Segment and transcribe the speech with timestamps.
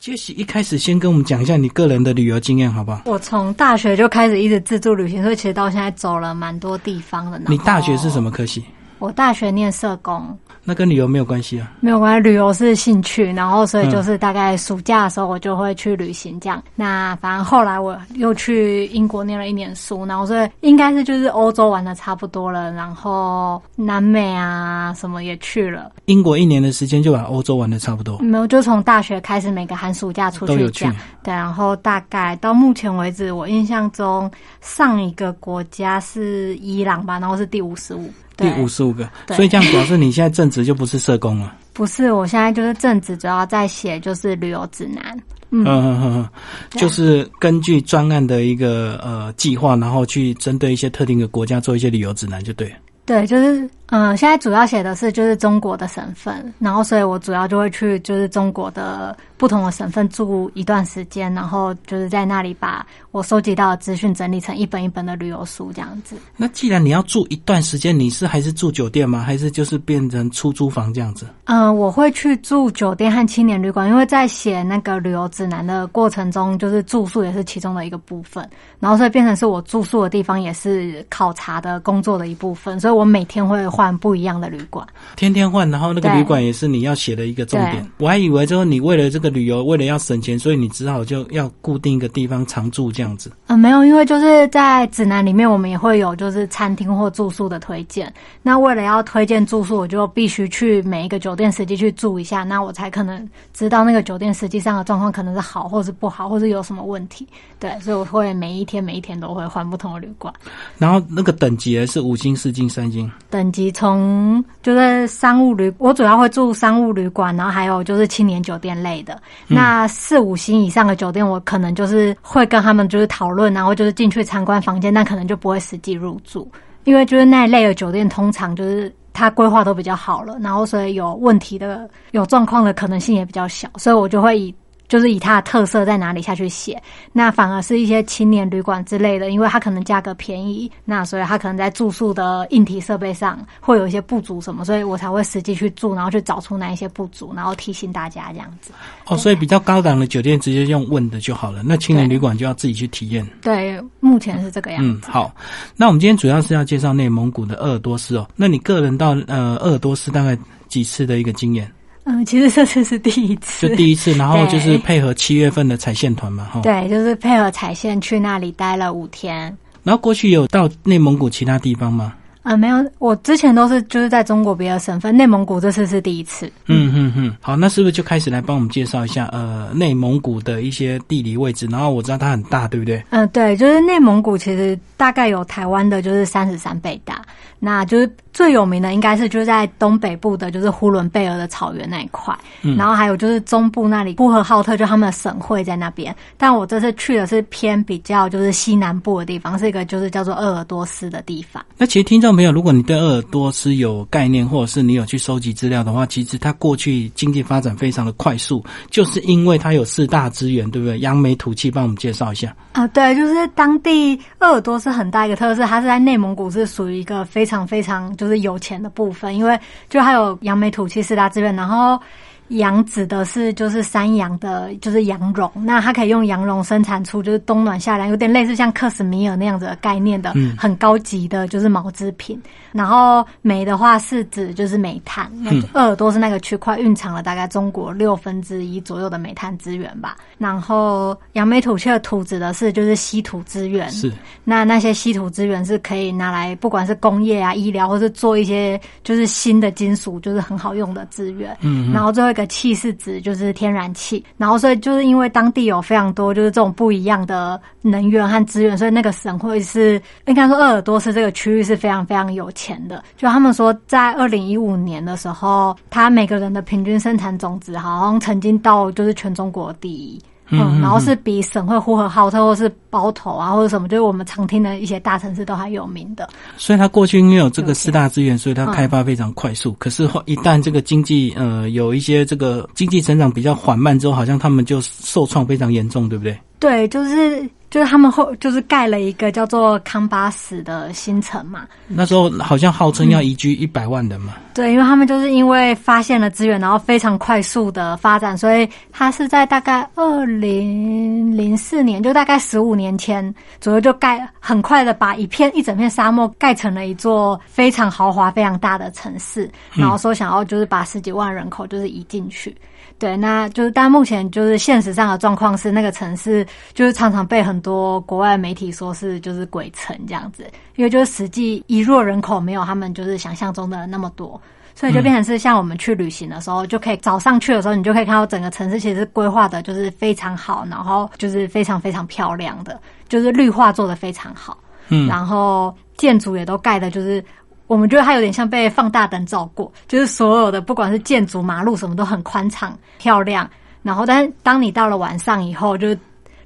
[0.00, 3.02] 杰西，一开始先跟我们讲一下你个人的旅游经验，好不好？
[3.04, 7.38] 我从大学就开始一直自助旅行，所以其实到现在走了蛮多地方的。
[7.48, 8.64] 你大学是什么科系？
[9.00, 10.38] 我大学念社工。
[10.62, 16.62] 那跟旅游没有关系啊，没有关系，旅游是兴趣，然后所以就是大概暑假的时候我就会去旅行这样。
[16.76, 25.90] 那反正后来我又去英国念了一年书，然后所以应该是就是欧洲玩的差不多了，然后南美啊什么也去了。
[26.04, 28.18] 英国一年的时间就把欧洲玩的差不多？
[28.18, 30.94] 没有，就从大学开始每个寒暑假出去这样。
[31.22, 34.30] 对，然后大概到目前为止，我印象中
[34.60, 38.10] 上一个国家是伊朗吧，然后是第五十五。
[38.40, 41.54] 第五十五个，所以这样表示你现在正职就不是社工了。
[41.72, 45.16] 不是，我现在就是正职，主要在写就是旅游指南。
[45.50, 46.28] 嗯嗯嗯，
[46.70, 52.72] 就是根据专案的一个呃计划，然后去针对一些特定的国家做一些旅游指南，就对。
[53.04, 59.16] 对，就是嗯，现在主要写的是就是中国的省份，然后所以我主要就会去就是中国的。
[59.40, 66.14] 不同的省份住一段时间，然后就是在那里把我收集到的资讯整理成一本一本的旅游书这样子。
[66.36, 69.20] 那既然你要住一段时间，你是还是住酒店吗？
[69.20, 71.26] 还是就是变成出租房这样子？
[71.46, 78.46] 嗯，我会去住酒店和青年旅馆，因为在写那个旅游指南的过程中，就是住宿也是其中的一个部分。
[78.78, 84.86] 然后所以变成是我住宿的地方也是考察的工作的一部分，所以我每天会换不一样的旅馆，
[85.16, 85.70] 天天换。
[85.70, 87.90] 然后那个旅馆也是你要写的一个重点。
[87.96, 89.29] 我还以为就是你为了这个。
[89.30, 93.32] 旅游为了要省钱，所以你只好就要固定一个地方常住这样子。
[93.46, 98.12] 嗯，没有，因为就是在指南里面，我们也会有就是餐厅或住宿的推荐。
[98.42, 107.26] 那为了要推荐住宿，我就必须去每一个酒店实际去住一下，那我才可能知道那个酒店实际上的状况可能是好，或是不好，或是有什么问题。
[107.58, 110.32] 对，所以我会每一天每一天都会换不同的旅馆。
[110.78, 113.10] 然后那个等级是五星、四星、三星。
[113.28, 119.19] 等级从就是商务旅，我主要会住商务旅馆，然后还有就是青年酒店类的。
[119.46, 126.50] 那四五星以上的酒店，我可能就是会跟他们就是讨论，然后就是进去参观房间，但可能就不会实际入住，
[126.84, 134.54] 因为就是那一类的酒店通常就是它规划都比较好了，然后所以有问题的、有状况的可能性也比较小，所以我就会以。
[134.90, 148.72] 就是以它的特色在哪里下去写，那反而是一些青年旅馆之类的，因为它可能价格便宜，那所以它可能在住宿的硬体设备上会有一些不足什么，所以我才会实际去住，然后去找出哪一些不足，然后提醒大家这样子。
[149.06, 153.24] 哦，所以比较高档的酒店直接用问的就好了，那青年旅馆就要自己去体验。
[153.40, 155.06] 对，目前是这个样子。
[155.06, 155.32] 嗯，好，
[155.76, 160.36] 那我们今天主要是要介绍内蒙古的鄂尔多斯哦，那你个人到呃鄂尔多斯大概
[160.66, 161.70] 几次的一个经验？
[162.04, 166.60] 嗯，其实这次是第一次，就第一次，然后就是配合七月份的彩线团嘛，哈。
[166.62, 169.56] 对，就是配合彩线去那里待了五天。
[169.82, 172.14] 然后过去有到内蒙古其他地方吗？
[172.42, 176.50] 啊，没有，我之前都是就是在中国别的省份，内蒙古这次是第一次。
[176.66, 181.66] 嗯嗯嗯，好，那是不是就开始来帮我们介绍一下呃内蒙古的一些地理位置？
[181.70, 183.02] 然后我知道它很大，对不对？
[183.10, 187.22] 嗯，对，就是内蒙古其实大概有台湾的就是三十三倍大，
[187.58, 188.14] 那就是。
[188.32, 196.14] 最有名的应该是就是在东北部的，就是呼伦贝尔的草原那一块，嗯然后还有就是中部那里呼和浩特，就他们的省会在那边。
[196.38, 201.62] 但我这次去的是偏比较就是西南部的地方，是一个就是叫做鄂尔多斯的地方。
[201.76, 211.00] 那其实听众朋友，如果你对鄂尔多斯有概念，或者是你有去收集资料的话，其实它过去经济发展非常的快速，就是因为它有四大资源，对不对？
[211.00, 212.86] 扬眉吐气，帮我们介绍一下啊。
[212.86, 218.16] 对，就是当地鄂尔多斯很大一个特色，它是在内蒙古是属于一个非常非常。
[218.16, 219.58] 就是有钱的部分，因为
[219.88, 222.00] 就还有扬眉吐气四大志愿，然后。
[222.50, 232.40] 羊指的是就是山羊的，就是羊绒，那它可以用羊绒生产出就是冬暖夏凉，有点类似像克什米尔那样子的概念的，很高级的，就是毛织品。
[232.72, 240.16] 然后煤的话是指就是煤炭，那鄂尔多斯那个区块蕴藏了大概中国六分之一左右的煤炭资源吧。
[240.38, 244.12] 然后扬眉吐气的土指的是就是稀土资源，是
[244.44, 251.56] 那那些稀土资源是可以拿来不管是工业啊、医疗，或是做一些就是新的金属，就是很好用的资源。
[251.60, 252.39] 嗯，然后最后一个。
[252.40, 263.04] 的气是指就是天然气，然后所以就是因为当地有非常多就是这种不一样的能源和资源，所以那个省会是应该说鄂尔多斯这个区域是非常非常有钱的。
[263.16, 270.20] 就他们说，在二零一五年的时候，他每个人的平均生产总值好像曾经到就是全中国第一。
[270.50, 276.28] 嗯，然后是比省会呼和浩特或是包头啊，或者什么，就是我们常听的一些大城市都还有名的。
[276.56, 279.72] 所以它过去因为有这个四大资源，所以它开发非常快速。
[279.78, 286.38] 可是一旦这个经济呃有一些这个经济成长比较缓慢之后，好像他们就受创非常严重，对不对？
[286.58, 291.66] 对，就是就是他们后就是盖了一个叫做康巴斯的新城嘛。
[291.86, 294.34] 那时候好像号称要移居一百万人嘛。
[294.60, 312.54] 对，因为他们就是因为发现了资源，然后非常快速的发展，所以他是在大概二零零四年，就大概十五年前左右就盖，很快的把一片一整片沙漠盖成了一座非常豪华、非常大的城市，然后说想要就是把十几万人口就是移进去。
[312.98, 320.44] 对，那就是但目前就是现实上的状况是，那个城市就是常常被很多国外媒体说是就是鬼城这样子，
[320.76, 324.38] 因为就是实际移入人口没有他们就是想象中的那么多，
[324.80, 334.56] 所以就变成是像我们去旅行的时候，就可以早上去的时候，你就可以看到整个城市其实规划的就是非常好，然后就是非常非常漂亮的，就是绿化做的非常好，
[334.88, 337.22] 嗯，然后建筑也都盖的就是。
[337.66, 343.48] 我们觉得它有点像被放大灯照过，就是所有的不管是建筑、马路什么都很宽敞、漂亮。
[343.80, 345.96] 然后，但是当你到了晚上以后，就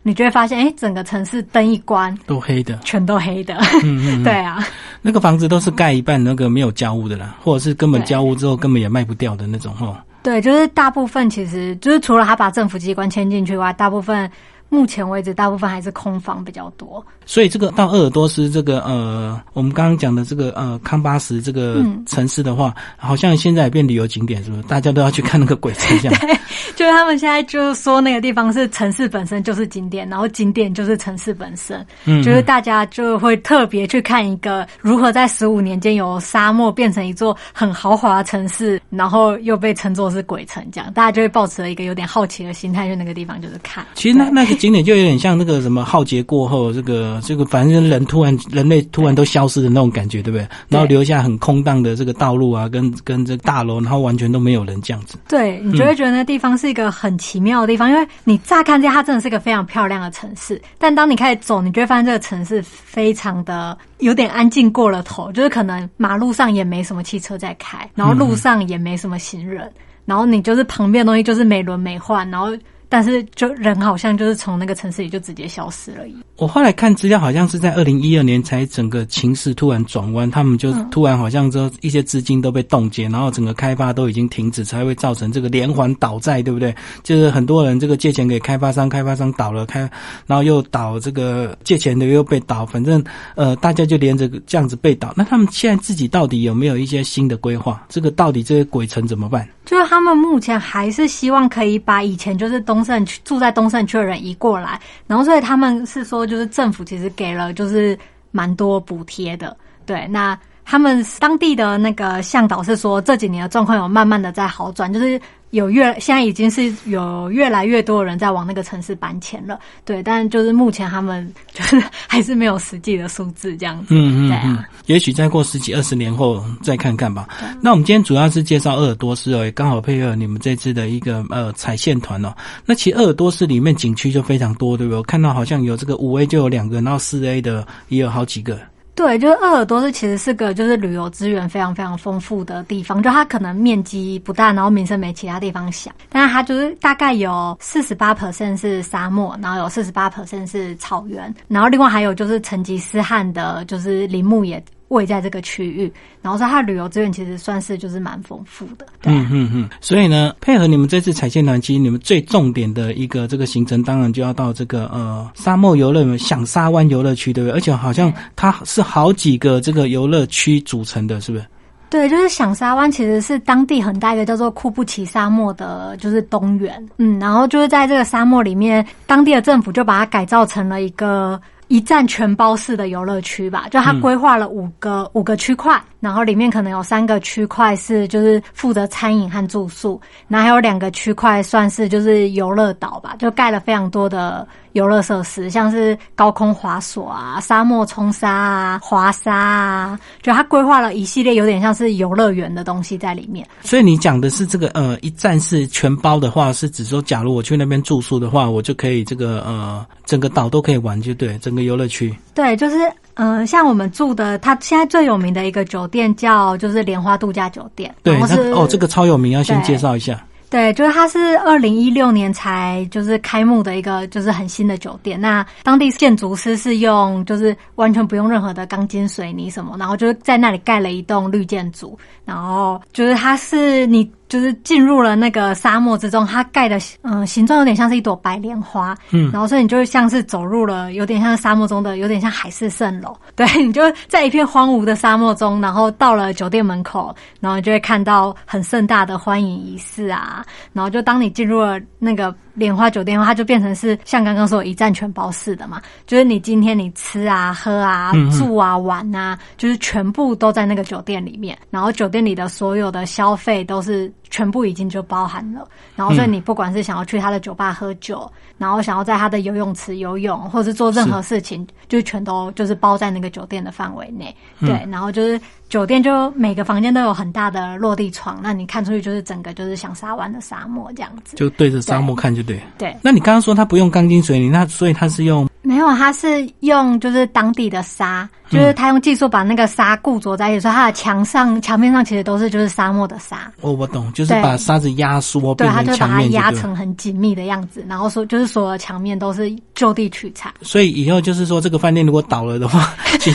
[0.05, 3.57] 你就会发现，哎，整个城市灯一关，都黑的，全都黑的。
[3.83, 4.65] 嗯嗯， 对啊，
[5.03, 9.97] 那个房子都是盖一半，那个没有交屋的啦，或者是根本交屋之后根本也卖不掉的那种哦。
[10.23, 14.31] 对，就是大部分其实就是除了他把政府机关迁进去外，大部分。
[14.69, 17.05] 目前为止，大部分还是空房比较多。
[17.27, 24.63] 所以，这个到鄂尔多斯这个呃，我们刚刚讲的这个呃康巴什这个城市的话，好像现在也变旅游景点，是不是？
[24.65, 26.21] 大家都要去看那个鬼城， 这样。
[26.21, 26.35] 对，
[26.77, 31.87] 就是他们现在就是说那个地方是城市本身就是景点，然后景点就是城市本身。
[32.05, 43.87] 嗯，就是大家就会特别去看一个如何在十五年间由沙漠变成一座很豪华的城市，然后又被称作是鬼城，这样大家就会抱持了一个有点好奇的心态去那个地方，就是看。
[43.95, 44.54] 其实那那个。
[44.55, 50.47] 景点就有点像那个什么浩劫过后，这个这个反正人突然人类突然都消失的那种感觉，对不对？
[50.69, 55.19] 然后留下很空荡的这个道路啊，跟跟这大楼，然后完全都没有人这样子。
[55.29, 69.71] 对你就会觉得那地方是一个很奇妙的地方，因为你乍看见它真的是一个非常漂亮的城市，但当你开始走，你就会发现这个城市非常的有点安静过了头，就是可能马路上也没什么汽车在开，然后路上也没什么行人，
[70.05, 72.57] 然后你就是旁边的东西就是美轮美奂，然后。
[72.95, 76.05] 但是，就人好像就是从那个城市里就直接消失了。
[76.37, 86.73] 我后来看资料，好像是在二零一二年才整个情势突然转弯，他们就突然好像说一些资金都被冻结，然后整个开发都已经停止，才会造成这个连环倒债，对不对？
[87.03, 89.81] 就是很多人这个借钱给开发商，开发商倒了，开
[90.29, 93.03] 然后又倒这个借钱的又被倒，反正
[93.35, 95.13] 呃大家就连着这样子被倒。
[95.17, 97.85] 那他们现在自己到底有没有一些新的规划？
[97.89, 99.49] 这个到底这些鬼城怎么办？
[99.65, 107.99] 就是他们目前还是希望可以把以前就是东胜区住在东胜区的人移过来，然后所以他们是说，就是政府其实给了就是
[108.31, 109.57] 蛮多补贴的，
[109.87, 115.21] 对，那他们当地的那个向导是说，这几年的状况有慢慢的在好转，就是。
[115.55, 127.29] 有越现在已经是有越来越多的人在往那个城市搬迁了，对，但就是目前他们就是还是没有实际的数字这样子，嗯嗯，对啊，也许再过十几二十年后再看看吧。
[127.63, 132.35] 那我们今天主要是介绍鄂尔多斯哦，也刚好配合你们这次的一个呃踩线团哦。
[132.67, 134.99] 那其实鄂尔多斯里面景区就非常多，对不对？
[134.99, 138.59] 我看到好像有这个五 A 就有两个，然后四 A 的也有好几个。
[138.95, 154.63] 对，就是鄂尔多斯其实是个就是旅游资源非常非常丰富的地方，就它可能面积不大，然后名声没其他地方响，但是它就是大概有四十八 percent 是沙漠，然后有四十八 percent 是草原，然后另外还有就是成吉思汗的，就是陵墓也。
[154.89, 158.87] 位在这个区域，然后说它的旅游资源其实算是就是蛮丰富的。
[159.05, 167.55] 嗯嗯嗯，所以呢，配合你们这次彩线团，其实你们最重点的一个这个行程，当然就要到这个呃沙漠游乐园响沙湾游乐区，对不对？
[167.55, 171.45] 而且好像它是好几个这个游乐区组成的，是不是？
[171.91, 176.85] 对，就是响沙湾其实是当地很大一个叫做库布齐沙漠的，就是东源。
[176.99, 181.41] 嗯，然后就是在这个沙漠里面，当地的政府就把它改造成了一个。
[181.75, 194.47] 一站全包式的游乐区吧，就它规划了五个五个区块，然后里面可能有三个区块是就是负责餐饮和住宿，然后还有两个区块算是就是游乐岛吧，就盖了非常多的。
[194.75, 203.47] 游乐设施像是高空滑索啊、沙漠冲沙啊、滑沙啊，就它规划了一系列有点像是游乐园的东西在里面。
[203.63, 212.13] 所以你讲的是这个呃一站式全包的话，是指说假如我去那边住宿的话，我就可以这个呃整个岛都可以玩，就对，整个游乐区。
[212.35, 212.77] 对，就是
[213.15, 217.95] 嗯，像我们住的，它现在最有名的一个酒店叫就是莲花度假酒店。
[218.03, 220.25] 对，是哦，这个超有名，要先介绍一下。
[220.51, 225.21] 对，就是它是二零一六年才就是开幕的一个就是很新的酒店。
[225.21, 234.09] 那当地建筑师是用就是完全不用任何的钢筋水泥什么，然后就是在那里盖了一栋绿建筑，然后就是它是你。
[234.35, 252.35] 就是进入了那个沙漠之中，它盖的嗯形状有点像是一朵白莲花，嗯，然后所以你就像是走入了有点像沙漠中的，有点像海市蜃楼， 对你就在一片荒芜的沙漠中，然后到了酒店门口，然后就会看到很盛大的欢迎仪式啊，然后就当你进入了那个。
[252.55, 275.41] 莲花酒店的话，它就变成是像刚刚说一站全包式的嘛，就是你今天你吃啊、喝啊、住啊、玩啊，就是全部都在那个酒店里面，然后酒店里的所有的消费都是全部已经就包含了，然后所以你不管是想要去他的酒吧喝酒，然后想要在他的游泳池游泳，或者是做任何事情，就全都就是包在那个酒店的范围内，对，然后就是。
[275.69, 282.61] 酒店就每个房间都有很大的落地窗，那你看出去就是整个就是像沙湾的沙漠这样子，就对着沙漠看就对。
[282.79, 285.49] 对，那你刚刚说它不用钢筋水泥，那所以它是用？
[285.65, 293.51] 没有，他是用就是当地的沙，就是他用技术把那个沙固着在一起，所以它的墙上墙面上其实都是就是沙漠的沙。
[293.63, 300.53] 哦，我懂，就是把沙子压缩，对，他就把它压成很紧密的样子，然后说就是所有墙面都是就地取材。
[300.61, 302.95] 所以以后就是说这个饭店如果倒了的话，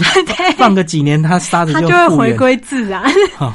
[0.56, 3.04] 放个几年，它沙子就会回归自然。
[3.36, 3.52] 好，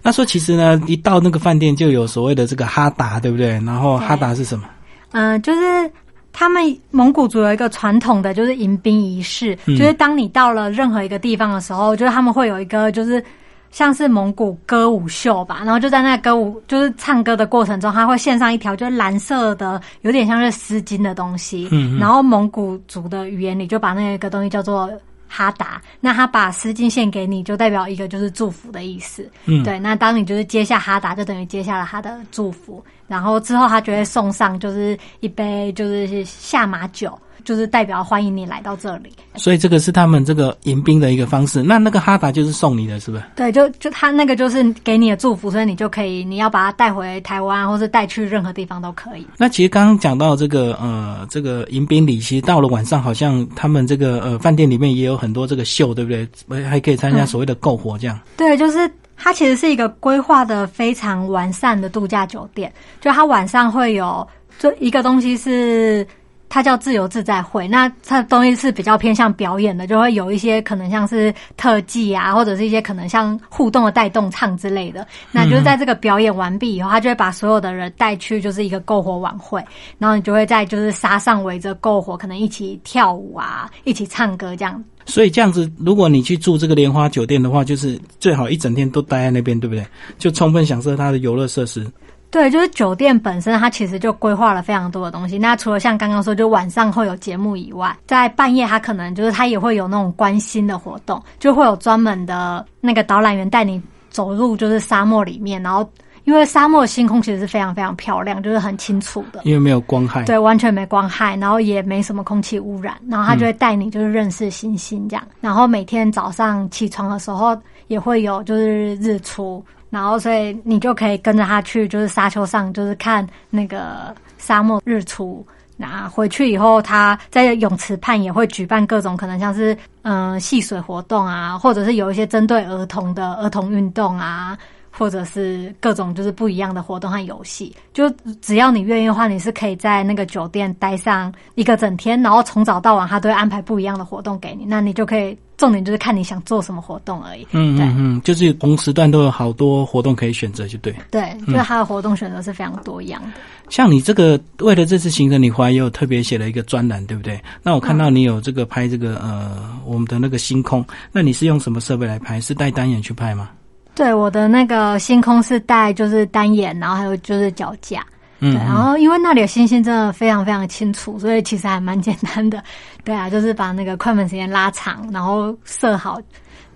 [0.00, 3.60] 那说其实呢，一到那个饭店就有所谓的这个哈达，对不对？
[3.66, 4.64] 然后哈达是什么？
[5.10, 5.90] 嗯，就是。
[6.38, 13.24] 他们蒙古族有一个传统的，就是迎宾仪式，就是当你到了任何一个地方的时候，就是他们会有一个，就是
[13.70, 24.90] 像是蒙古歌舞秀吧，然后就在那歌舞，就是唱歌的过程中，他会献上一条就是蓝色的，有点像是丝巾的东西，嗯，然后蒙古族的语言里就把那个东西叫做。
[25.28, 29.28] 哈达，那他把丝巾献给你，就代表一个就是祝福的意思。
[29.46, 29.76] 嗯，对。
[29.76, 32.82] 那当你就是接下哈达，就等于接下了他的祝福。
[33.06, 37.18] 然后之后他就会送上就是一杯就是下马酒。
[37.44, 41.62] 就是代表欢迎你来到这里，所以这个是他们这个迎宾的一个方式。
[41.62, 43.22] 那那个哈达就是送你的，是不是？
[43.36, 49.24] 对，就就他那个就是给你的祝福，所以你就可以，你要把它带回台湾，或是带去任何地方都可以。
[49.36, 56.64] 那其实刚刚讲到这个呃，这个迎宾礼，其实到了晚上，好像他们这个呃饭店里面也有很多这个秀，对不对？
[56.64, 58.18] 还可以参加所谓的篝火这样。
[58.36, 64.26] 对，就是它其实是一个规划的非常完善的度假酒店，就它晚上会有
[64.58, 66.06] 就一个东西是。
[66.48, 75.04] 它叫自由自在会，那它的东西是比较偏向表演的，就会有一些可能像是特技啊，或者是一些可能像互动的带动唱之类的。
[75.32, 79.62] 那就是在这个表演完毕以后，他就会把所有的人带去就是一个篝火晚会，
[79.98, 84.82] 然后你就会在就是沙上围着篝火，可能一起跳舞啊，一起唱歌这样。
[85.06, 89.86] 所以这样子，如果你去住这个莲花酒店的话，就是最好一整天都待在那边，对不对？
[90.18, 91.86] 就充分享受它的游乐设施。
[92.28, 95.38] 对，就是酒店本身，它其实就规划了非常多的东西。
[95.38, 105.62] 那除了像刚刚说，就晚上会有节目以外，在半夜它可能就是它也会有那种观星的活动，就会有专门的那个导览员带你走入就是沙漠里面。
[105.62, 105.88] 然后，
[106.26, 112.94] 因为沙漠星空其实是非常非常漂亮，就是很清楚的，因为没有光害，对，完全没光害，然后也没什么空气污染。
[113.08, 115.24] 然后他就会带你就是认识星星这样。
[115.40, 117.56] 然后每天早上起床的时候
[117.86, 119.64] 也会有就是日出。
[119.88, 125.46] 然后，所以你就可以跟着他去，就是沙丘上，就是看那个沙漠日出。
[125.76, 134.58] 那回去以后，他在泳池畔也会举办各种可能像是嗯戏水活动啊，或者是有一些针对儿童的儿童运动啊。
[134.98, 138.08] 或者是各种就是不一样的活动和游戏，就
[138.40, 147.46] 只要你愿意的话，你是可以在那个酒店待上一个整天，然后从早到晚他都会安排不一样的活动给你，那你就可以重点就是看你想做什么活动而已。
[147.52, 150.94] 嗯嗯嗯，就是同时段都有好多活动可以选择，就对。
[151.10, 153.28] 对，就是他的活动选择是非常多样的。
[153.68, 157.38] 像你这个为了这次行程，你还有特别写了一个专栏，对不对？
[157.62, 162.40] 那我看到你有这个拍这个呃我们的那个星空，那你是用什么设备来拍？
[162.40, 163.50] 是带单眼去拍吗？
[163.96, 168.04] 对，我的那个星空是带就是单眼，然后还有就是脚架。
[168.40, 172.62] 嗯，对，然后因为那里的星星真的非常非常清楚，所以其实还蛮简单的。
[173.02, 176.20] 对啊，就是把那个快门时间拉长，然后设好，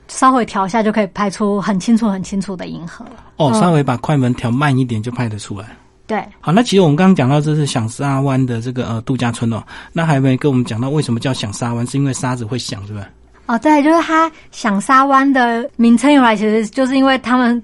[0.08, 3.04] 稍微调一下就可以拍出很清楚很清楚的银河。
[3.36, 5.66] 哦，稍微把快门调慢一点就拍得出来。
[6.06, 9.62] 对，好，那其实我们刚刚讲到这是响沙湾的这个呃度假村哦，
[9.92, 13.04] 那还没跟我们讲到为什么叫响沙湾，是因为沙子会响，是不是？
[13.50, 17.60] 哦，对，就是他响沙湾的名称由来，其实就是因为他们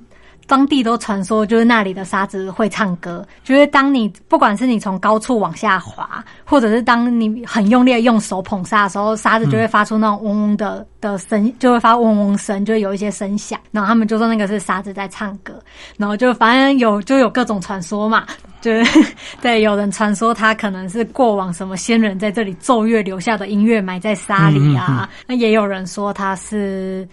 [0.47, 3.27] 当地都传说，就是那里的沙子会唱歌。
[3.43, 13.59] 就是当你不管是你从高处往下滑，或者是当你很用力的用手捧沙的时候，沙子就会发出那种嗡嗡的的声，就会发嗡嗡声，就会有一些声响。
[13.71, 15.55] 然后他们就说那个是沙子在唱歌。
[15.97, 18.25] 然后就反正有就有各种传说嘛。
[18.61, 25.09] 就是对，有人传说他可能是过往什么仙人在这里奏乐留下的音乐埋在沙里啊。
[25.27, 27.07] 那也有人说他是。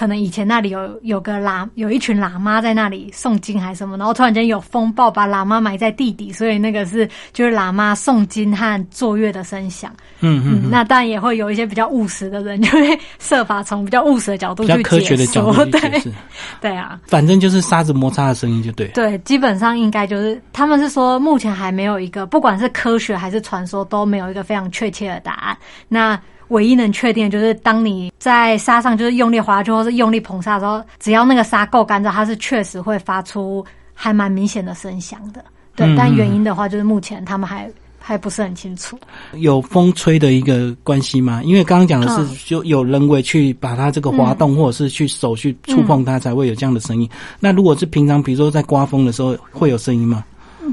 [0.00, 9.94] 可能以前那里有有个喇有一群喇嘛在那里诵经还是什么，然后突然间有风暴把喇嘛埋在地底，所以那个是就是喇嘛诵经和坐月的声响。
[10.20, 16.10] 嗯嗯，那当然也会有一些比较务实的人，就会设法从比较务实的角度去科学的角度去解释。
[16.62, 18.88] 对啊，反正就是沙子摩擦的声音就对。
[18.94, 25.58] 对，基本上应该就是他们是说，目前还没有一个，不管是科学还是传说，都没有一个非常确切的答案。
[25.88, 26.18] 那
[26.50, 35.44] 唯一能确定的就是，当你在沙上就是用力滑去，或是用力捧沙的时候，只要那个沙够干燥，它是确实会发出还蛮明显的声响的。
[35.74, 37.68] 对，但原因的话，就是目前他们还。
[38.02, 38.98] 还不是很清楚，
[39.34, 41.42] 有风吹的一个关系吗？
[41.44, 47.08] 因为刚刚讲的是，就有人为去把它这个滑动，或者是去手去触碰它，才会有这样的声音。
[47.38, 50.24] 那如果是平常，比如说在刮风的时候，会有声音吗？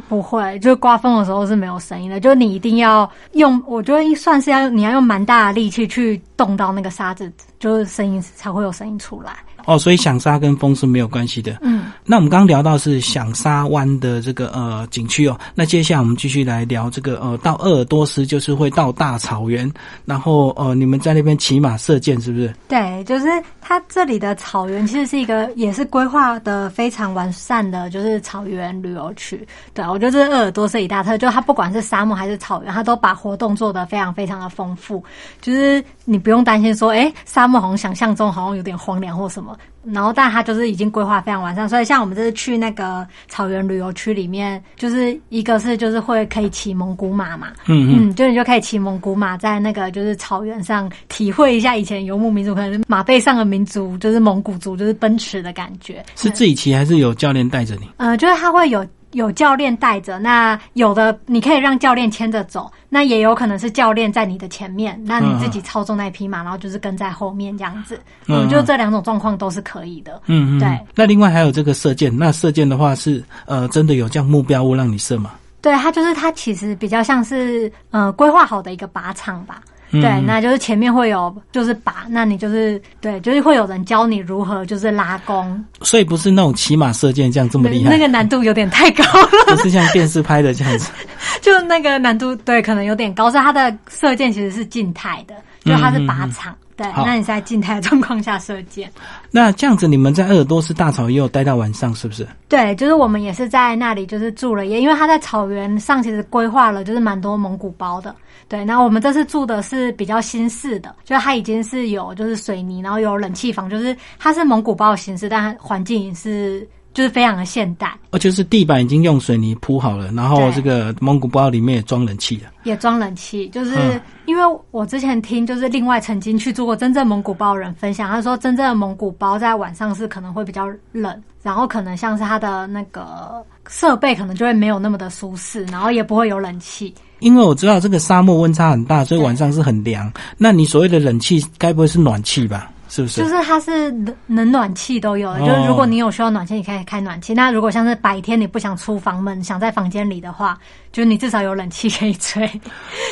[0.08, 2.20] 不会，就是刮风的时候是没有声音的。
[2.20, 9.38] 就是你一定要用，我觉得算是要你要用蛮大的力气去动到那个沙子，就是声音才会有声音出来。
[9.68, 11.58] 哦，所以响沙跟风是没有关系的。
[11.62, 19.70] 嗯，那我们刚刚聊到是响沙湾的这个呃景区哦，那接下来我们继续来聊这个呃到鄂尔多斯，就是会到大草原，
[20.06, 22.54] 然后呃你们在那边骑马射箭是不是？
[22.70, 23.28] 对，就是
[23.60, 29.46] 它这里的草原其实是一个也是规划的非常完善的，就是草原旅游区。
[29.74, 35.04] 对，我觉得这是鄂尔多斯一大特，就它不管是沙漠还是草原，它都把活动做得非常非常的丰富，
[35.42, 39.57] 就是你不用担心说，哎，沙漠好像想象中好像有点荒凉或什么。
[39.84, 56.04] 然后，但它就是已经规划非常完善，所以像我们这次去那个草原旅游区里面，就是一个是就是会可以骑蒙古马嘛，嗯嗯，就你就可以骑蒙古马在那个就是草原上体会一下以前游牧民族可能是马背上的民族，就是蒙古族就是奔驰的感觉。
[56.18, 57.90] 是自己骑还是有教练带着你？
[57.96, 58.86] 呃，就是他会有。
[59.12, 68.00] 有教练带着，那有的你可以让教练牵着走，那也有可能是教练在你的前面，那你自己操纵那匹马，然后就是跟在后面这样子。
[68.28, 70.22] 嗯，就这两种状况都是可以的。
[70.26, 70.80] 嗯嗯，对。
[70.94, 75.32] 那另外还有这个射箭，那射箭的话是呃，真的有这样目标物让你射吗？
[75.62, 79.62] 对，它就是它其实比较像是呃规划好的一个靶场吧。
[79.92, 90.92] 对，那就是前面会有就是把，那你就是对，就是会有人教你如何就是拉弓，所以不是那种骑马射箭这样这么厉害，那个难度有点太高了，不是像电视拍的这样子，
[91.42, 98.90] 就那个难度对，可能有点高，所以它的射箭其实是静态的，就它是靶场，对，那你在静态的状况下射箭。
[99.32, 102.26] 那这样子，你们在鄂尔多斯大草也有待到晚上，是不是？
[102.48, 108.16] 对，就是我们也是在那里就是住了夜，因为他在草原上其实规划了就是蛮多蒙古包的。
[108.48, 116.66] 对，那我们这次住的是比较新式的，就是它已经是有就是水泥，然后有冷气房，就是它是蒙古包的形式，但环境是
[116.98, 117.96] 就是非常的现代。
[118.10, 123.48] 而且是地板已经用水泥铺好了，然后这个蒙古包里面也装冷气了，也装冷气。
[123.50, 136.92] 就是因为我之前听就是另外曾经去做过真正蒙古包的人分享，他说真正的蒙古包在晚上是可能会比较冷，然后可能像是它的那个设备可能就会没有那么的舒适，然后也不会有冷气。
[137.20, 140.12] 因为我知道这个沙漠温差很大，所以晚上是很凉。
[140.36, 142.72] 那你所谓的冷气，该不会是暖气吧？
[142.98, 143.22] 是不是？
[143.22, 145.40] 就是它是冷冷暖气都有的。
[145.42, 147.34] 就是如果你有需要暖气，你可以开暖气。
[147.34, 150.58] 那如果像是白天你不想出房门，想在房间里的话，
[150.92, 152.50] 就是你至少有冷气可以吹。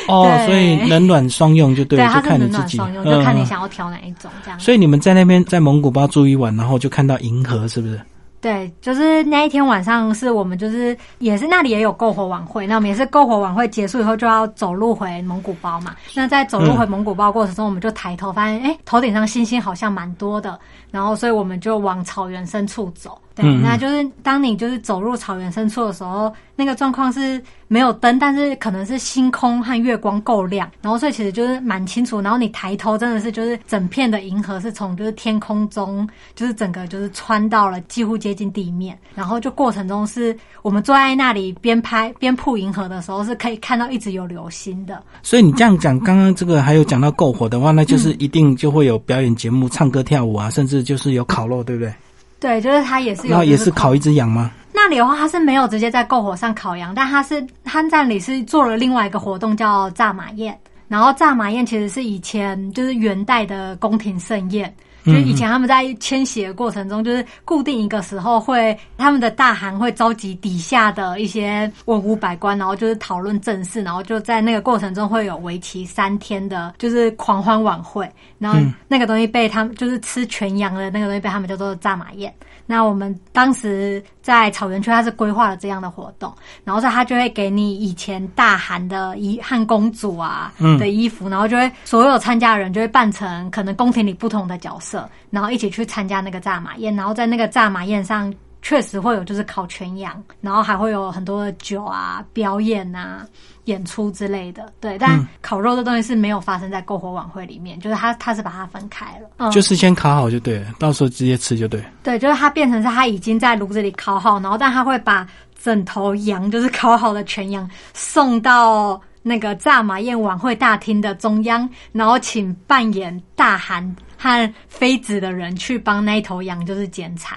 [0.08, 4.58] 哦，所以冷暖双用就对，对，它是冷暖双用，就看你想要调哪一种这样。
[4.58, 8.00] 所以你们在那边在蒙古包住一晚，然后就看到银河，是不是？
[8.40, 15.96] 对，就是那一天晚上，是我们就是也是那里也有篝火晚会，那我们也是篝火晚会结束以后就要走路回蒙古包嘛。
[16.14, 20.56] 那在走路回蒙古包过程中，我们就抬头发现，哎，头顶上星星好像蛮多的，
[20.96, 23.20] 然后所以我们就往草原深处走。
[23.34, 32.18] 对，那就是当你就是走入草原深处的时候，那个状况是没有灯，但是可能是星空和月光够亮，然后所以其实就是蛮清楚。
[32.22, 38.98] 然后你抬头，真的是就是整片的银河是从就是天空中，就是整个就是穿到了几乎接近地面。
[39.14, 45.02] 然后就过程中是我们坐在那里边拍边铺银河的时候，是可以看到一直有流星的。
[45.22, 51.92] 所以你这样讲，刚刚这个还有讲到篝火的话，那就是一定就会有表演节目、唱歌跳舞啊，甚至就是有烤肉，对不对？
[52.38, 54.50] 对，就是它也是有，然后也是烤一只羊吗？
[54.72, 60.56] 那里的话，它是没有直接在篝火上烤羊，但它是汉站里是做了另外一个活动叫炸马宴。
[60.88, 64.72] 然后炸马宴其实是以前就是元代的宫廷盛宴。
[65.06, 78.10] 就是以前他们在迁徙的过程中，就是固定一个时候会，他们的大汗会召集底下的一些文武百官，然后就是讨论政事，然后就在那个过程中会有为期三天的，就是狂欢晚会。
[78.38, 82.34] 然后那个东西被他们就是吃全羊的那个东西被他们叫做炸马宴。
[82.66, 98.32] 那我们当时在草原区，他是规划了这样的活动，然后说他就会给你以前大汗的衣汉公主啊的衣服，然后就会所有参加的人就会扮成可能宫廷里不同的角色，然后一起去参加那个炸马宴，然后在那个炸马宴上
[98.66, 103.24] 确实会有就是烤全羊，然后还会有很多的酒啊、表演啊。
[103.66, 111.82] 演出之类的，对，但烤肉的东西是没有发生在篝火晚会里面，就是他他是把它分开了，就是先烤好就对了，到时候直接吃就对。
[112.00, 115.26] 对，就是它变成是它已经在炉子里烤好，然后但他会把
[115.60, 127.36] 整头羊，就是烤好的全羊送到那个炸马宴晚会大厅的中央，然后请扮演大汗和妃子的人去帮那一头羊就是剪彩，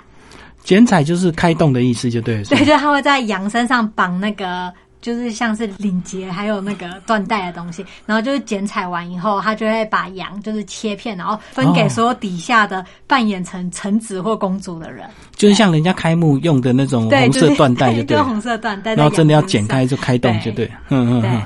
[0.70, 4.72] 剪彩就是开动的意思就对，对，就他会在羊身上绑那个。
[5.02, 21.42] 就是像是领结，还有那个缎带的东西，然后就是剪彩完以后，他就会把羊就是切片，然后分给所有底下的扮演成臣子或公主的人，就是像人家开幕用的那种红色缎带， 就对，红色缎带，然后真的要剪开就开动，就对，嗯嗯嗯。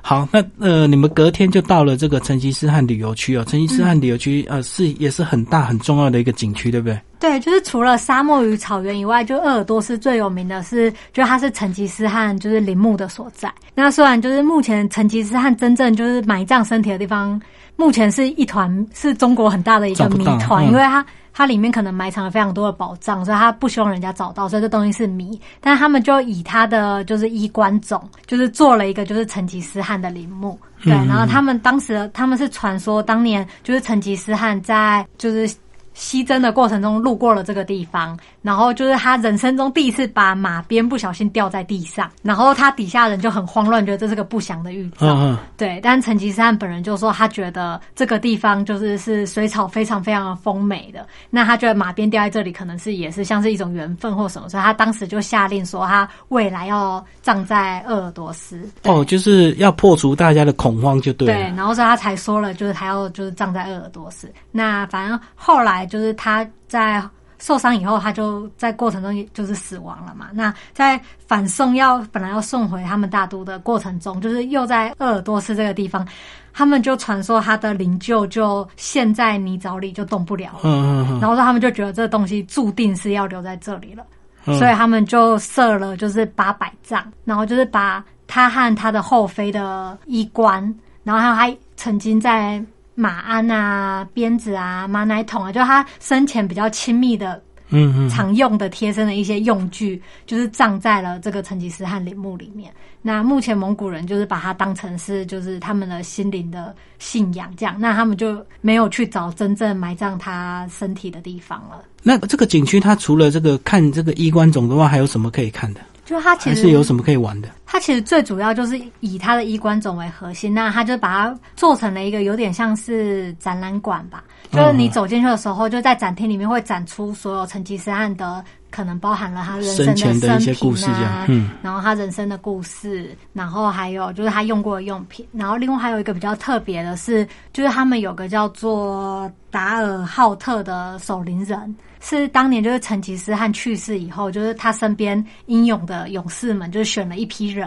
[0.00, 3.44] 好，那呃，你们隔天就到了这个成吉思汗旅游区哦。
[3.44, 7.00] 成吉思汗旅游区呃是也是很大很重要的一个景区，对不对？
[7.18, 13.52] 对，就是除了沙漠与草原以外，就鄂尔多斯最有名的是，就它是成吉思汗就是陵墓的所在。
[13.74, 17.40] 那虽然就是目前成吉思汗真正就是埋葬身体的地方，
[17.74, 21.04] 目前是一团是中国很大的一个谜团，因为它。
[21.32, 25.40] 它里面可能埋藏了非常多的宝藏，所以他不希望人家找到，所以这东西是谜。
[25.60, 30.92] 但是他们就以他的就是衣冠冢，就是做了一个就是成吉思汗的陵墓，对。
[30.92, 35.52] 然后他们当时他们是传说，当年就是成吉思汗在就是。
[35.94, 45.36] 西征的过程中路过了这个地方，然后就是他人生中第一次把马鞭不小心掉在地上，然后他底下人就很慌乱，觉得这是个不祥的预兆。
[45.56, 58.66] 对，但成吉思汗本人就说他觉得这个地方就是是水草非常非常的丰美的，那他觉得马鞭掉在这里可能是也是像是一种缘分或什么，所以他当时就下令说他未来要葬在鄂尔多斯。
[58.84, 61.26] 哦，就是要破除大家的恐慌就对。
[61.26, 64.32] 对，然后所以他才说了，就是他要就是葬在鄂尔多斯。
[64.50, 65.81] 那反正后来。
[65.86, 67.02] 就是他在
[67.38, 70.28] 受伤以后，他就在过程中就是死亡了嘛。
[70.32, 76.06] 那在反送要本来要送回他们大都的过程中，就是又在鄂尔多斯这个地方，
[76.52, 80.60] 他们就传说他的灵柩就陷在泥沼里就动不了。
[80.62, 81.20] 嗯嗯嗯。
[81.20, 84.06] 然后说他们就觉得这东西注定是要留在这里了，
[84.44, 90.62] 所以他们就设了就是八百丈，然后就是把他和他的后妃的衣冠，
[91.02, 92.64] 然后还有他曾经在。
[92.94, 102.72] 马鞍啊，鞭子啊，马奶桶啊，就他生前比较亲密的、嗯嗯，常用的贴身的一些用具，就是葬在了这个成吉思汗陵墓里面。
[103.00, 111.82] 那目前蒙古人就是把它当成是就是他们的心灵的信仰，这样，那他们就没有去找真正埋葬他身体的地方了。
[112.02, 115.80] 那这个景区它除了这个看这个衣冠冢的话，还有什么可以看的？
[116.04, 117.48] 就它其实有什么可以玩的？
[117.72, 124.22] 它其实最主要就是以它的衣冠冢为核心，那它就把它做成了一个有点像是展览馆吧。
[124.50, 128.44] 就是你走进去的时候，就在展厅里面会展出所有成吉思汗的。
[128.70, 129.86] 可能包含了他人生
[130.18, 131.26] 的生平啊，
[131.60, 147.61] 然后他人生的故事，然后还有就是他用过的用品，然后另外还有一个比较特别的是，就是他们有个叫做达尔浩特的守灵人，是当年就是成吉思汗去世以后，就是他身边英勇的勇士们就是选了一批人，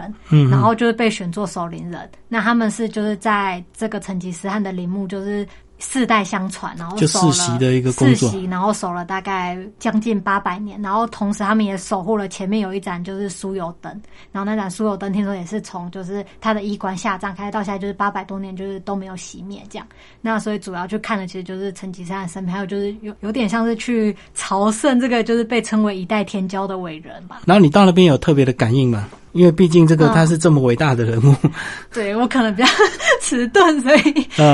[0.50, 2.08] 然后就是被选做守灵人。
[2.28, 5.46] 那他们是就是在这个成吉思汗的陵墓就是。
[5.78, 13.92] 世代相传，然后就守了世袭，然后守了大概将近八百年，然后同时他们也守护了前面有一盏就是酥油灯，
[14.32, 19.86] 然后那盏酥油灯听说也是从就是他的衣冠下葬开到现在就是八百多年就是都没有熄灭这样，
[20.22, 27.42] 那所以主要去看的其实就是成吉思汗生平，还有就是有有点像是去朝圣这个就是被称为一代天骄的伟人吧。
[27.44, 29.06] 然后你到那边有特别的感应吗？
[29.36, 31.34] 因为毕竟这个他是这么伟大的人物，
[31.92, 32.68] 对我可能比较
[33.20, 34.12] 迟钝，所以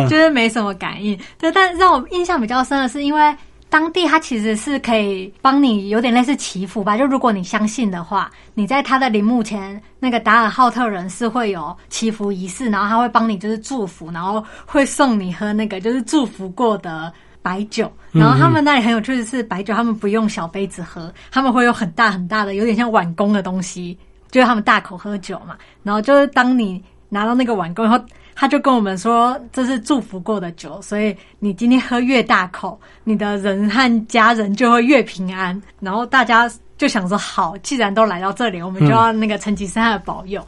[0.09, 1.18] 就是没什么感应。
[1.38, 3.35] 对，但让我印象比较深的是，因为
[3.68, 6.97] 当地他其实是可以帮你有点类似祈福吧。
[6.99, 17.90] 就如果你相信的话，你在他的陵墓前，那个达尔浩特人是会有祈福仪式，然后他会帮你就是祝福，然后会送你喝那个就是祝福过的白酒。
[18.11, 23.99] 然后他们那里很有趣的是，白酒他们不用小杯子喝，他们会有很大很大的，有点像碗弓的东西。
[24.33, 28.01] 就是他们大口喝酒嘛，然后就是当你拿到那个碗弓以后，
[28.35, 35.61] 他就跟我们说这是祝福过的酒，所以你今天喝越大口，你的人和家人就会越平安。
[35.79, 40.42] 然后大家就想说，好，既然都来到这里，我们就要那个成吉思汗的保佑。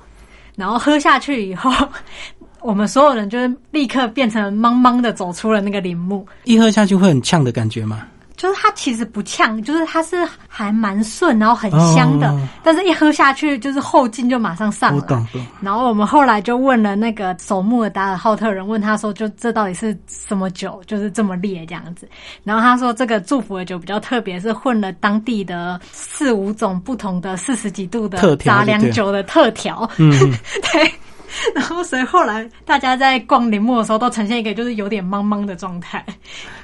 [0.56, 1.70] 然后喝下去以后，
[2.62, 6.26] 我们所有人就是立刻变成茫茫的走出了那个陵墓。
[6.44, 8.06] 一喝下去会很呛的感觉吗？
[8.36, 14.96] 就是它其实不呛，就是它是还蛮顺，然后很香的，哦但是一喝下去就是后劲就马上上来。
[14.96, 15.46] 我懂懂。
[15.60, 22.08] 然后我们后来就问了那个守墓的达尔浩特人，问他说，就这到底是什么酒，就是这么烈这样子。
[22.42, 29.88] 然后他说，这个祝福的酒比较特别，是混了当地的四五种不同的四十几度的杂粮酒的特调。
[29.98, 30.12] 嗯，
[30.72, 30.92] 对。
[31.54, 36.04] 然后，所以后来大家在逛林木的时候，都呈现一个就是有点懵懵的状态。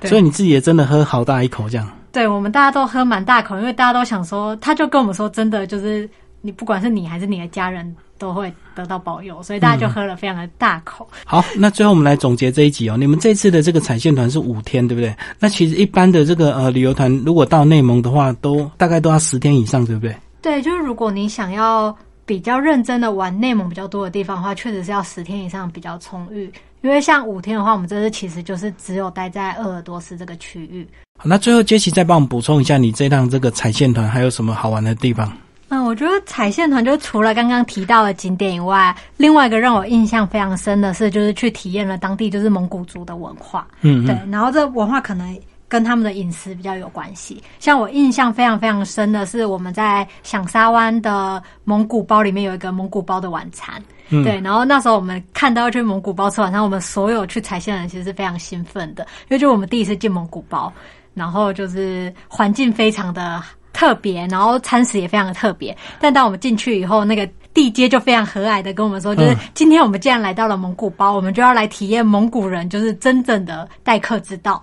[0.05, 1.89] 所以你自己也真的喝好大一口这样。
[2.13, 6.09] 对我们大家都喝蛮大口，因为大家都想说，他就跟我们说，真的就是
[6.41, 11.09] 你不管是你还是你的家人都会得到保佑，所以大家就喝了非常的大口。
[11.25, 12.97] 好，那最后我们来总结这一集哦。
[12.97, 15.15] 你们这次的这个彩线团是五天，对不对？
[15.39, 20.17] 那其实一般的这个呃旅游团，如果到内蒙的话，都大概都要十天以上，对不对？
[20.43, 21.97] 对，就是如果你想要
[22.31, 26.49] 比较认真的玩内蒙比较多的地方的话，确实是要十天以上比较充裕。
[26.81, 30.87] 因为像五天的话，我们这次其实就是只有待在鄂尔多斯这个区域。
[31.19, 35.37] 好，那最后杰奇再帮我们补充一下，你这趟这个彩线团还有什么好玩的地方？
[35.71, 43.67] 嗯，我觉得彩线团就除了刚刚提到的景点以外，另外一个让我印象非常深的是，就是去体验了当地就是蒙古族的文化。
[43.81, 45.37] 嗯对，然后这文化可能
[45.71, 47.43] 跟他们的饮食比较有关系。
[47.61, 53.83] 像我印象非常非常深的是，我们在响沙湾的蒙古包里面有一个蒙古包的晚餐。
[54.09, 60.73] 嗯对，然后那时候我们看到要去蒙古包吃晚餐，我们所有去彩线的人其实是非常兴奋的，因为就我们第一次进蒙古包，
[61.15, 63.41] 然后就是环境非常的
[63.73, 65.77] 特别，然后餐食也非常的特别。
[66.01, 74.61] 但当我们进去以后，那个地接就非常和蔼的跟我们说，就是嗯今天我们既然来到了蒙古包，我们就要来体验蒙古人就是真正的待客之道。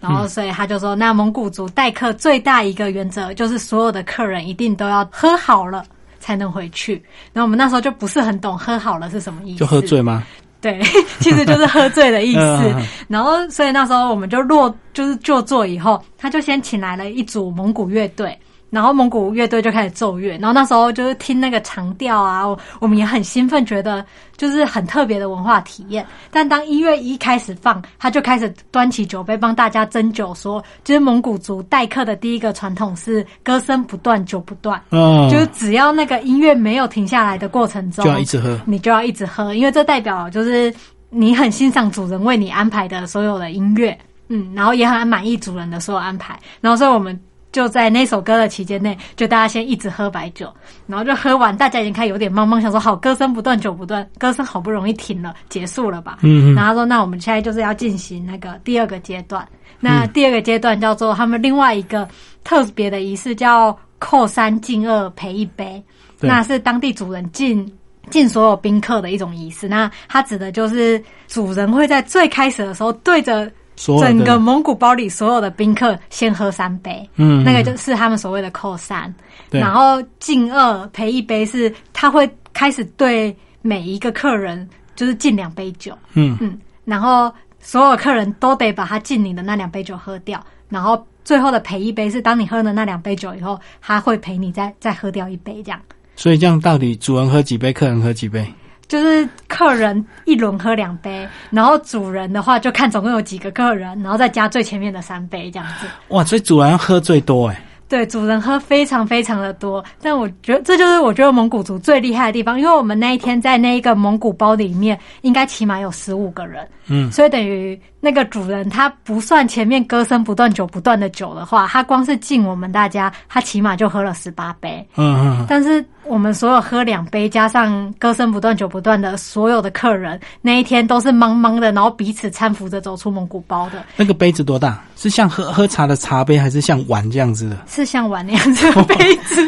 [0.00, 5.84] 然后，所以他就说，那蒙古族待客最大一个原则就是所有的客人一定都要喝好了
[6.20, 6.94] 才能回去。
[7.32, 10.22] 然后我们那时候就不是很懂喝好了是什么意思，就喝醉吗？
[10.60, 10.80] 对，
[11.20, 12.74] 其实就是喝醉的意思。
[13.08, 18.36] 然后，所以那时候我们就落就是就座以后，他就先请来了一组蒙古乐队，
[18.76, 20.36] 然后蒙古乐队就开始奏乐。
[20.36, 24.04] 然后那时候就是听那个长调啊，我我们也很兴奋，觉得
[24.36, 26.04] 就是很特别的文化体验。
[26.30, 34.78] 但当音乐一开始放，他就开始端起酒杯帮大家斟酒，说就是蒙古族待客的第一个传统是歌声不断，酒不断。
[34.90, 38.60] 嗯，就是只要那个音乐没有停下来的过程中，就要一直喝。
[38.66, 40.70] 你就要一直喝，因为这代表就是
[41.08, 43.96] 你很欣赏主人为你安排的所有的音乐，
[44.28, 47.18] 嗯，然后也很满意主人的所有安排，然后所以我们
[47.56, 50.52] 就在那首歌的期间内，就大家先一直喝白酒，
[50.86, 56.18] 然后就喝完，大家已经开始有点懵懵，想说好，歌声不断，酒不断，歌声好不容易停了，结束了吧？
[56.54, 59.48] 然后说，那我们现在就是要进行那个第二个阶段，
[59.80, 62.06] 那第二个阶段叫做他们另外一个
[62.44, 65.82] 特别的仪式，叫扣三敬二陪一杯。
[66.20, 67.66] 那是当地主人敬
[68.10, 69.66] 敬所有宾客的一种仪式。
[69.66, 79.14] 那它指的就是主人会在最开始的时候对着所有整个蒙古包里所有的宾客先喝三杯，嗯，那个就是他们所谓的扣三。
[79.50, 79.60] 对。
[79.60, 86.36] 然后敬二陪一杯是他会开始对每一个客人就是敬两杯酒，嗯。
[86.40, 95.80] 嗯，然后所有客人都得把他敬你的那两杯酒喝掉，然后最后的陪一杯是当你喝了那两杯酒以后，他会陪你再再喝掉一杯，这样。
[96.14, 98.50] 所以这样到底主人喝几杯，客人喝几杯？
[98.88, 105.86] 就是客人一轮喝两杯，然后主人的话就看总共有几个客人，然后再加最前面的三杯这样子。
[106.08, 107.62] 哇，所以主人喝最多哎。
[107.88, 124.86] 对，主人喝非常非常的多，但我觉得这就是我觉得蒙古族最厉害的地方，因为我们那一天在那一个蒙古包里面，应该起码有十五个人，嗯，所以等于那个主人他不算前面歌声不断、酒不断的酒的话，他光是敬我们大家，他起码就喝了十八杯。
[124.94, 134.80] 嗯嗯，但是我们所有喝两杯，加上歌声不断、酒不断的所有的客人，那一天都是茫茫的，然后彼此搀扶着走出蒙古包的，那个杯子多大？
[134.94, 137.58] 是像喝喝茶的茶杯，还是像碗这样子的？
[137.66, 139.44] 是像碗那样子的杯子。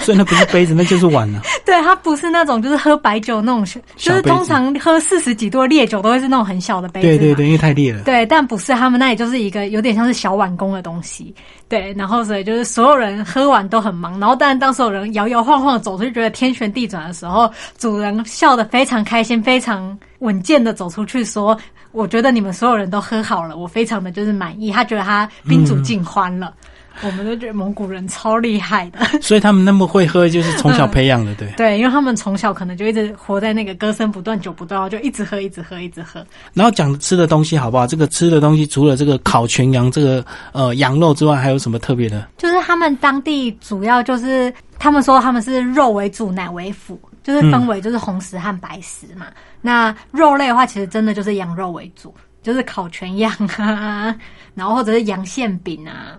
[0.00, 1.42] 所以那不是杯子，那就是碗了。
[1.64, 3.64] 对，它不是那种就是喝白酒那种，
[3.96, 7.06] 就是通常喝四十几度的烈酒都会是那种很小的杯子。
[7.06, 7.72] 对对对，因为太
[8.04, 11.34] 对，但不是，他们那里就是一个有点像是小碗工的东西。
[11.68, 21.58] 对，然后所以就是所有人喝完都很忙，然后但当所有人摇摇晃晃走出去，觉得天旋地转的时候，主人笑得非常开心，非常稳健的走出去说
[21.92, 26.54] ：“我觉得你们所有人都喝好了，我非常的就是满意。”他觉得他宾主尽欢了。
[27.02, 28.98] 我们都觉得蒙古人超厉害的。
[29.20, 31.48] 所以他们那么会喝，就是从小培养的，对。
[31.56, 36.24] 对，因为他们从小可能就一直活在那个歌声不断、酒不断，就一直喝、一直喝、一直喝。
[36.52, 37.86] 然后讲吃的东西好不好？
[37.86, 42.28] 这个吃的东西除了这个烤全羊这个呃羊肉之外，还有什么特别的？
[42.38, 49.26] 就是他们当地主要就是他们说他们是肉为主，奶为辅，就是分为就是红食和白食嘛。
[49.60, 54.14] 那肉类的话，其实真的就是羊肉为主，就是烤全羊啊，
[54.54, 56.18] 然后或者是羊馅饼啊，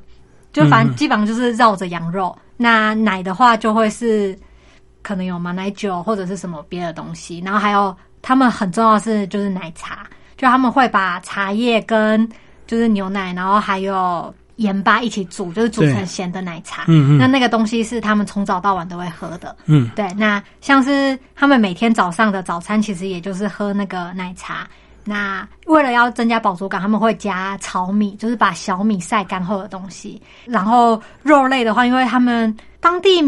[0.55, 2.33] 就反正基本上就是绕着羊肉。
[2.55, 4.37] 那奶的话就会是
[5.01, 12.25] 可能有马奶酒或者是什么别的东西，然后还有他们很重要是就是奶茶，就他们会把茶叶跟
[12.65, 16.85] 就是牛奶，然后还有盐巴一起煮，就是煮成咸的奶茶。
[16.87, 19.53] 嗯嗯，那那个东西是他们从早到晚都会喝的。
[19.65, 20.07] 嗯，对。
[20.13, 24.65] 那像是他们每天早上的早餐，其实也就是喝那个奶茶。
[25.05, 30.21] 那为了要增加饱足感，他们会加炒米，就是把小米晒干后的东西。
[30.45, 33.23] 然后肉类的话，因为他们当地。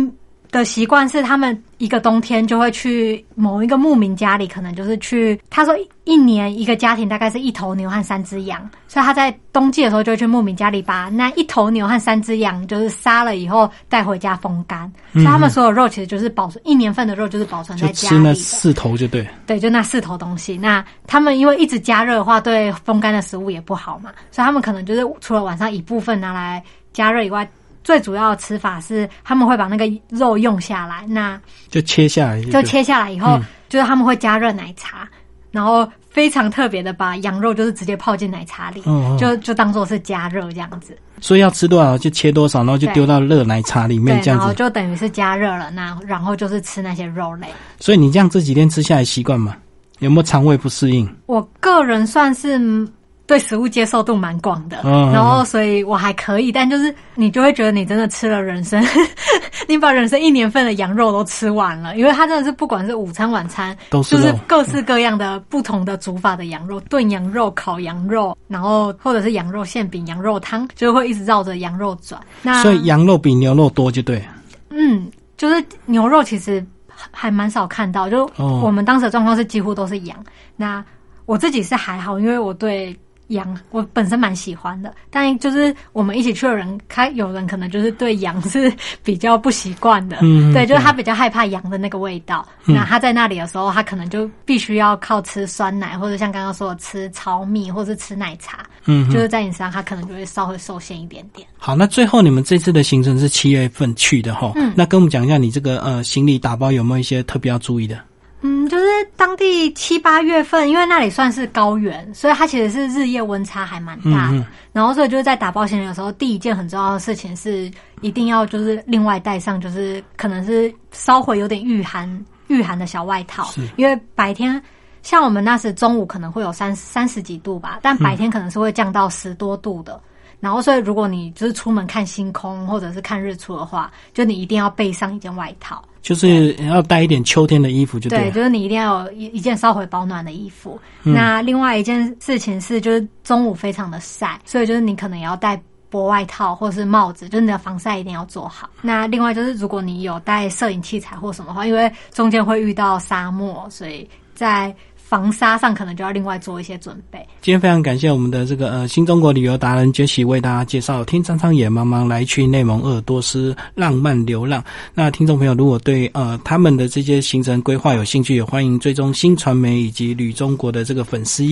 [0.51, 5.39] 的习惯是，他们一个冬天就会去某一个牧民家里，可能就是去。
[5.49, 14.91] 他说，一年一个家庭大概是一头牛和三只羊，所以他在冬季的时候就会去牧民家里把那一头牛和三只羊就是杀了以后带回家风干。
[15.13, 18.15] 所以他们所有肉其实就是保存一年份的肉，就是保存在家里。
[18.15, 19.27] 吃那四头就对。
[19.45, 20.57] 对，就那四头东西。
[20.57, 27.47] 那他们因为一直加热的话，对风干的食物也不好嘛，所以他们可能就是除了晚上一部分拿来加热以外。
[27.88, 35.08] 最主要的吃法是，他们会把那个肉用下来，那就切下来，就切下来以后，就是他们会加热奶茶，
[35.52, 38.84] 然后非常特别的把羊肉就是直接泡进奶茶里，
[39.17, 40.97] 就就当做是加热这样子。
[41.21, 45.71] 所以要吃多少就切多少，然后就丢到热奶茶里面这样子，然后就等于是加热了。
[45.71, 47.47] 那然后就是吃那些肉类。
[47.80, 49.56] 所以你这样这几天吃下来习惯吗？
[50.00, 51.10] 有没有肠胃不适应？
[51.28, 52.86] 我个人算是。
[53.28, 58.82] 对食物接受度蛮广的，然后所以我还可以，但就是你就会觉得你真的吃了人生，
[59.68, 72.22] 你把人生一年份的羊肉都吃完了，因为它真的是不管是午餐晚餐，都是就是各式各样的不同的煮法的羊肉，炖羊肉、烤羊肉，然后或者是羊肉馅饼、羊肉汤，就会一直绕着羊肉转。
[72.42, 74.24] 那所以羊肉比牛肉多就对。
[74.70, 76.66] 嗯，就是牛肉其实
[77.12, 80.18] 还蛮少看到，就我们当时的状况是几乎都是羊。
[80.56, 80.82] 那
[81.26, 82.98] 我自己是还好，因为我对。
[83.28, 88.72] 羊，我本身蛮喜欢的，但就是我们一起去的人，他有人可能就是对羊 是
[89.04, 92.48] 比较不习惯的，嗯，对，就是他比较害怕羊的那个味道。
[92.66, 101.48] 那他在那里的时候，他可能就必须要靠吃酸奶，或者像刚刚说的吃糙米，或者吃奶茶，嗯，就是在你身上他可能就会稍微受限一点点。
[101.58, 108.00] 好，那最后你们这次的行程是七月份去的哈，嗯，那跟我们讲一下你这个呃行李打包有没有一些特别要注意的？
[108.41, 114.45] 嗯，就是当地七八月份，因为那里算是高原，所以它其实是日夜温差还蛮大的。
[114.71, 117.69] 然后，所以就是在打包行李的时候，第一件很重要的事情是
[118.02, 122.08] 一定要就是另外带上，就是可能是稍微有点御寒
[122.47, 124.62] 御寒的小外套，因为白天
[125.02, 130.00] 像我们那时中午可能会有三三十几度吧，但白天可能是会降到十多度的。
[130.39, 140.80] 然后，所以如果你就是出门看星空或者是看日出的话，就你一定要备上一件外套，就是要带一点秋天的衣服，就对，就是你一定要有一一件稍微保暖的衣服。
[141.04, 148.70] 那另外一件事情是，就是中午非常的晒，所以就是你可能也要带薄外套或是帽子，就是你的防晒一定要做好。
[148.82, 154.74] 那另外就是，如果你有带摄影器材或什么话，因为中间会遇到沙漠，所以在。
[155.08, 157.17] 防沙上可能就要另外做一些准备。
[157.41, 164.62] 今天非常感谢我们的这个呃新中国旅游达人杰西为大家介绍听苍苍野茫茫来去内蒙鄂尔多斯浪漫流浪。
[164.93, 171.48] 那听众朋友如果对呃他们的这些行程规划有兴趣，也欢迎追踪新传媒以及旅中国的这个粉丝。